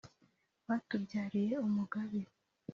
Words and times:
batubyarira 0.67 1.55
umugabe 1.67 2.19